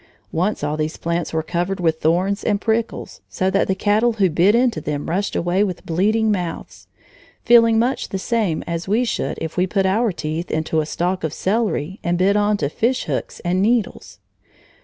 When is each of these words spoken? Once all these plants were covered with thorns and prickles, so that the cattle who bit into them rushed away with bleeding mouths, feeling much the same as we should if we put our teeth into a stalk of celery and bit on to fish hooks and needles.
Once 0.31 0.63
all 0.63 0.75
these 0.77 0.97
plants 0.97 1.31
were 1.31 1.43
covered 1.43 1.79
with 1.79 1.99
thorns 2.01 2.43
and 2.43 2.59
prickles, 2.59 3.21
so 3.29 3.51
that 3.51 3.67
the 3.67 3.75
cattle 3.75 4.13
who 4.13 4.31
bit 4.31 4.55
into 4.55 4.81
them 4.81 5.07
rushed 5.07 5.35
away 5.35 5.63
with 5.63 5.85
bleeding 5.85 6.31
mouths, 6.31 6.87
feeling 7.45 7.77
much 7.77 8.09
the 8.09 8.17
same 8.17 8.63
as 8.65 8.87
we 8.87 9.05
should 9.05 9.37
if 9.39 9.57
we 9.57 9.67
put 9.67 9.85
our 9.85 10.11
teeth 10.11 10.49
into 10.49 10.81
a 10.81 10.87
stalk 10.87 11.23
of 11.23 11.31
celery 11.31 11.99
and 12.03 12.17
bit 12.17 12.35
on 12.35 12.57
to 12.57 12.67
fish 12.67 13.03
hooks 13.03 13.41
and 13.41 13.61
needles. 13.61 14.17